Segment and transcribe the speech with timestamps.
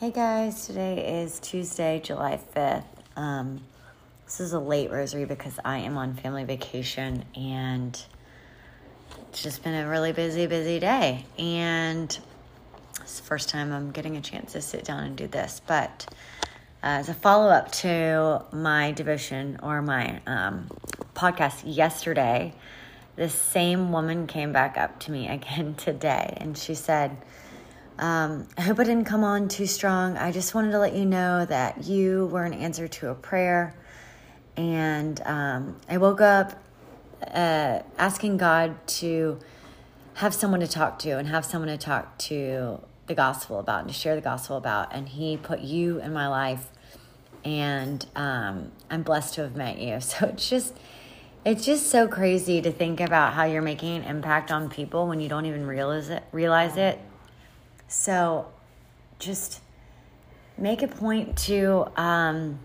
[0.00, 2.82] Hey guys, today is Tuesday, July 5th.
[3.14, 3.60] Um,
[4.24, 8.04] this is a late rosary because I am on family vacation and
[9.28, 11.24] it's just been a really busy, busy day.
[11.38, 12.18] And
[13.00, 15.62] it's the first time I'm getting a chance to sit down and do this.
[15.64, 16.06] But
[16.82, 20.72] uh, as a follow up to my devotion or my um,
[21.14, 22.52] podcast yesterday,
[23.14, 27.16] this same woman came back up to me again today and she said,
[27.98, 30.16] um, I hope I didn't come on too strong.
[30.16, 33.74] I just wanted to let you know that you were an answer to a prayer.
[34.56, 36.60] And um, I woke up
[37.22, 39.38] uh, asking God to
[40.14, 43.88] have someone to talk to and have someone to talk to the gospel about and
[43.88, 44.92] to share the gospel about.
[44.92, 46.70] And He put you in my life.
[47.44, 49.98] And um, I'm blessed to have met you.
[50.00, 50.76] So it's just.
[51.46, 55.20] It's just so crazy to think about how you're making an impact on people when
[55.20, 56.24] you don't even realize it.
[56.32, 56.98] Realize it
[57.94, 58.46] so
[59.18, 59.60] just
[60.58, 62.58] make a point to um,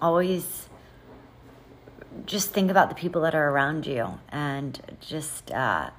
[0.00, 0.68] always
[2.24, 5.90] just think about the people that are around you and just uh,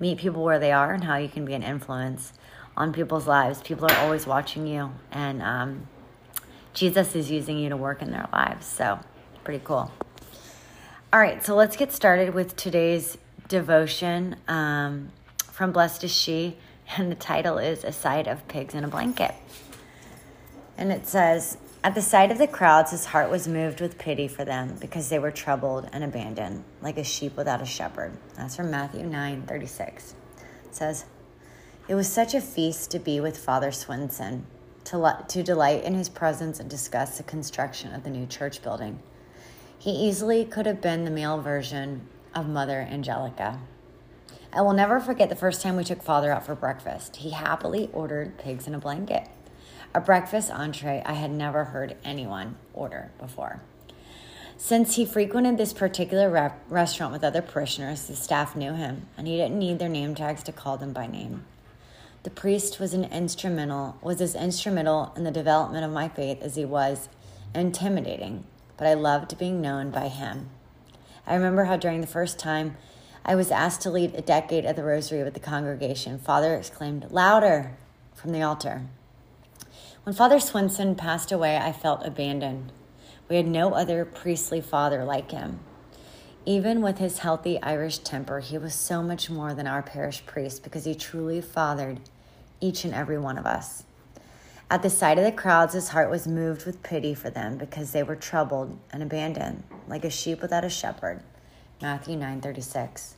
[0.00, 2.32] meet people where they are and how you can be an influence
[2.76, 3.60] on people's lives.
[3.60, 5.88] People are always watching you, and um,
[6.72, 8.66] Jesus is using you to work in their lives.
[8.66, 9.00] So,
[9.42, 9.90] pretty cool.
[11.12, 16.56] All right, so let's get started with today's devotion um, from Blessed is She
[16.96, 19.34] and the title is A Sight of Pigs in a Blanket.
[20.76, 24.28] And it says, At the sight of the crowds, his heart was moved with pity
[24.28, 28.12] for them because they were troubled and abandoned, like a sheep without a shepherd.
[28.36, 30.14] That's from Matthew 9 36.
[30.64, 31.04] It says,
[31.88, 34.42] It was such a feast to be with Father Swinson,
[34.84, 39.00] to, to delight in his presence and discuss the construction of the new church building.
[39.78, 43.60] He easily could have been the male version of Mother Angelica.
[44.52, 47.16] I will never forget the first time we took father out for breakfast.
[47.16, 49.28] He happily ordered pigs in a blanket,
[49.94, 53.60] a breakfast entree I had never heard anyone order before.
[54.56, 59.28] Since he frequented this particular re- restaurant with other parishioners, the staff knew him, and
[59.28, 61.44] he didn't need their name tags to call them by name.
[62.24, 66.56] The priest was an instrumental was as instrumental in the development of my faith as
[66.56, 67.08] he was
[67.54, 68.44] intimidating,
[68.76, 70.50] but I loved being known by him.
[71.26, 72.76] I remember how during the first time
[73.28, 76.18] I was asked to lead a decade of the rosary with the congregation.
[76.18, 77.76] Father exclaimed, Louder!
[78.14, 78.86] from the altar.
[80.04, 82.72] When Father Swinson passed away, I felt abandoned.
[83.28, 85.60] We had no other priestly father like him.
[86.46, 90.64] Even with his healthy Irish temper, he was so much more than our parish priest
[90.64, 92.00] because he truly fathered
[92.62, 93.84] each and every one of us.
[94.70, 97.92] At the sight of the crowds, his heart was moved with pity for them because
[97.92, 101.22] they were troubled and abandoned, like a sheep without a shepherd.
[101.82, 103.17] Matthew 9:36.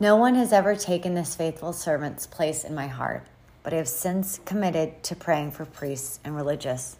[0.00, 3.24] No one has ever taken this faithful servant's place in my heart,
[3.62, 6.96] but I have since committed to praying for priests and religious.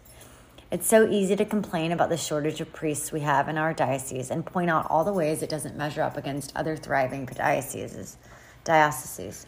[0.71, 4.31] It's so easy to complain about the shortage of priests we have in our diocese
[4.31, 8.15] and point out all the ways it doesn't measure up against other thriving dioceses.
[8.63, 9.45] Dioceses.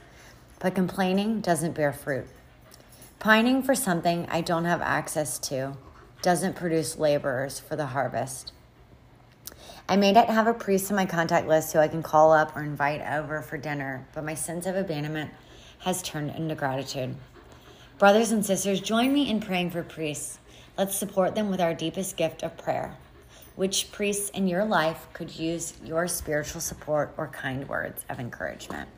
[0.60, 2.28] But complaining doesn't bear fruit.
[3.20, 5.78] Pining for something I don't have access to
[6.22, 8.52] doesn't produce laborers for the harvest.
[9.90, 12.58] I may not have a priest in my contact list who I can call up
[12.58, 15.32] or invite over for dinner, but my sense of abandonment
[15.80, 17.16] has turned into gratitude.
[17.98, 20.40] Brothers and sisters, join me in praying for priests.
[20.78, 22.98] Let's support them with our deepest gift of prayer.
[23.56, 28.90] Which priests in your life could use your spiritual support or kind words of encouragement?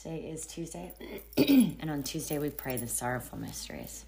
[0.00, 0.92] Today is Tuesday,
[1.36, 4.04] and on Tuesday we pray the sorrowful mysteries.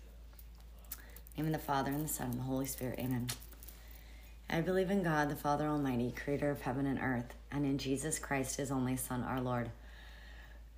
[1.36, 3.26] In the name of the Father, and the Son, and the Holy Spirit, amen.
[4.52, 8.18] I believe in God, the Father Almighty, creator of heaven and earth, and in Jesus
[8.18, 9.70] Christ, his only Son, our Lord,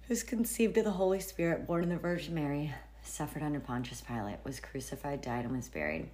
[0.06, 4.44] who's conceived of the Holy Spirit, born of the Virgin Mary, suffered under Pontius Pilate,
[4.44, 6.10] was crucified, died, and was buried.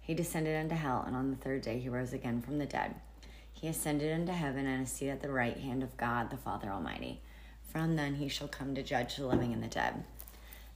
[0.00, 2.96] He descended into hell, and on the third day he rose again from the dead.
[3.52, 6.70] He ascended into heaven and is seated at the right hand of God, the Father
[6.70, 7.20] Almighty.
[7.62, 10.02] From then he shall come to judge the living and the dead.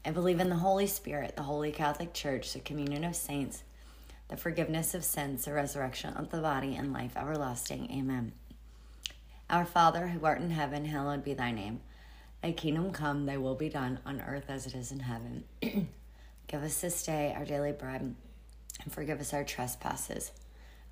[0.04, 3.64] I believe in the Holy Spirit, the Holy Catholic Church, the communion of saints
[4.30, 7.90] the forgiveness of sins, the resurrection of the body, and life everlasting.
[7.90, 8.32] Amen.
[9.50, 11.80] Our Father, who art in heaven, hallowed be thy name.
[12.40, 15.44] Thy kingdom come, thy will be done, on earth as it is in heaven.
[15.60, 18.14] Give us this day our daily bread,
[18.82, 20.30] and forgive us our trespasses,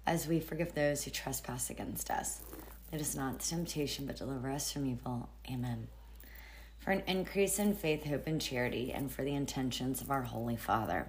[0.04, 2.40] as we forgive those who trespass against us.
[2.90, 5.28] Lead us not into temptation, but deliver us from evil.
[5.48, 5.86] Amen.
[6.80, 10.56] For an increase in faith, hope, and charity, and for the intentions of our Holy
[10.56, 11.08] Father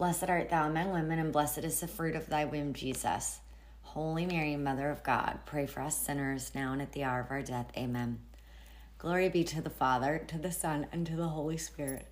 [0.00, 3.40] Blessed art thou among women, and blessed is the fruit of thy womb, Jesus.
[3.82, 7.30] Holy Mary, Mother of God, pray for us sinners, now and at the hour of
[7.30, 7.70] our death.
[7.76, 8.18] Amen.
[8.96, 12.06] Glory be to the Father, to the Son, and to the Holy Spirit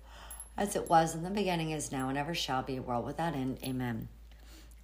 [0.55, 3.57] as it was in the beginning, is now, and ever shall be, world without end.
[3.63, 4.07] Amen.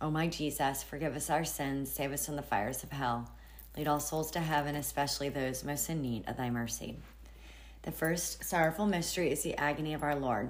[0.01, 3.30] O my Jesus, forgive us our sins, save us from the fires of hell.
[3.78, 6.98] Lead all souls to heaven, especially those most in need of thy mercy.
[7.84, 10.50] The first sorrowful mystery is the agony of our Lord,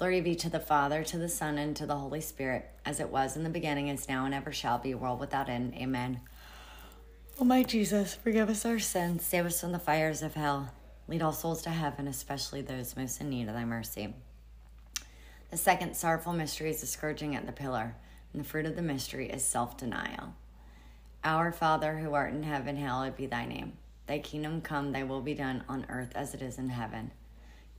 [0.00, 3.10] Glory be to the Father, to the Son, and to the Holy Spirit, as it
[3.10, 5.74] was in the beginning, is now, and ever shall be, world without end.
[5.74, 6.22] Amen.
[7.38, 10.72] O my Jesus, forgive us our sins, save us from the fires of hell
[11.06, 14.14] Lead all souls to heaven, especially those most in need of thy mercy.
[15.50, 17.94] The second sorrowful mystery is the scourging at the pillar,
[18.32, 20.32] and the fruit of the mystery is self denial.
[21.24, 23.74] Our Father, who art in heaven, hallowed be thy name.
[24.06, 27.10] Thy kingdom come, thy will be done on earth as it is in heaven.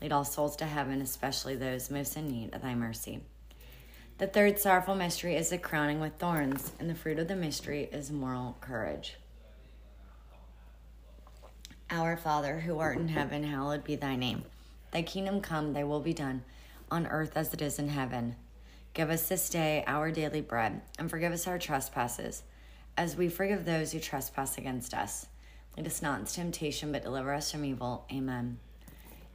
[0.00, 3.20] Lead all souls to heaven, especially those most in need of thy mercy.
[4.18, 7.88] The third sorrowful mystery is the crowning with thorns, and the fruit of the mystery
[7.92, 9.16] is moral courage.
[11.90, 14.44] Our Father, who art in heaven, hallowed be thy name.
[14.90, 16.42] Thy kingdom come, thy will be done,
[16.90, 18.36] on earth as it is in heaven.
[18.94, 22.42] Give us this day our daily bread, and forgive us our trespasses,
[22.96, 25.26] as we forgive those who trespass against us.
[25.76, 28.06] Lead us not into temptation, but deliver us from evil.
[28.10, 28.58] Amen.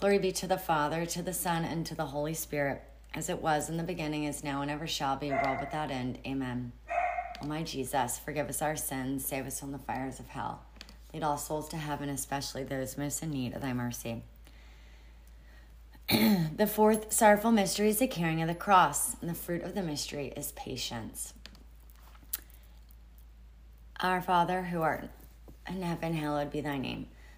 [0.00, 2.80] Glory be to the Father, to the Son, and to the Holy Spirit,
[3.14, 6.20] as it was in the beginning, is now, and ever shall be, world without end.
[6.24, 6.70] Amen.
[7.42, 10.62] O my Jesus, forgive us our sins, save us from the fires of hell.
[11.12, 14.22] Lead all souls to heaven, especially those most in need of thy mercy.
[16.08, 19.82] the fourth sorrowful mystery is the carrying of the cross, and the fruit of the
[19.82, 21.34] mystery is patience.
[23.98, 25.08] Our Father, who art
[25.68, 27.08] in heaven, hallowed be thy name.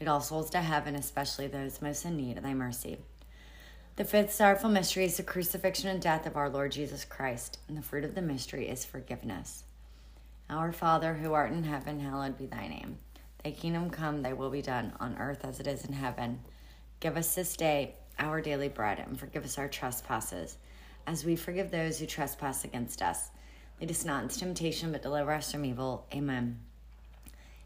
[0.00, 2.98] Lead all souls to heaven, especially those most in need of thy mercy.
[3.96, 7.78] The fifth sorrowful mystery is the crucifixion and death of our Lord Jesus Christ, and
[7.78, 9.64] the fruit of the mystery is forgiveness.
[10.50, 12.98] Our Father, who art in heaven, hallowed be thy name.
[13.42, 16.40] Thy kingdom come, thy will be done, on earth as it is in heaven.
[17.00, 20.58] Give us this day our daily bread, and forgive us our trespasses,
[21.06, 23.30] as we forgive those who trespass against us.
[23.80, 26.06] Lead us not into temptation, but deliver us from evil.
[26.14, 26.58] Amen.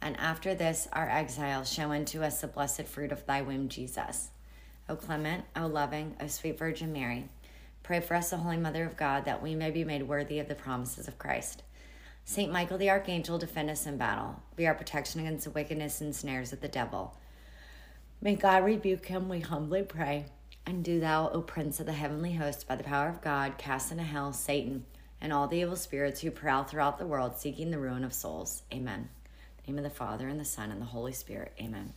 [0.00, 4.30] and after this our exile, show unto us the blessed fruit of thy womb, Jesus.
[4.88, 7.28] O clement, O loving, O sweet Virgin Mary,
[7.86, 10.48] Pray for us, the Holy Mother of God, that we may be made worthy of
[10.48, 11.62] the promises of Christ.
[12.24, 14.42] Saint Michael the Archangel, defend us in battle.
[14.56, 17.16] Be our protection against the wickedness and snares of the devil.
[18.20, 20.26] May God rebuke him, we humbly pray.
[20.66, 23.92] And do thou, O Prince of the heavenly host, by the power of God, cast
[23.92, 24.84] into hell Satan
[25.20, 28.64] and all the evil spirits who prowl throughout the world seeking the ruin of souls.
[28.74, 29.10] Amen.
[29.66, 31.52] Name of the Father, and the Son, and the Holy Spirit.
[31.60, 31.92] Amen.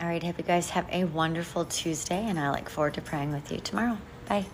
[0.00, 3.32] All right, hope you guys have a wonderful Tuesday, and I look forward to praying
[3.32, 3.98] with you tomorrow.
[4.28, 4.46] Bye.